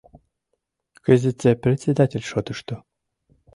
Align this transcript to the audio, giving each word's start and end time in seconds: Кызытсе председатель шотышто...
Кызытсе 1.05 1.51
председатель 1.63 2.27
шотышто... 2.31 2.75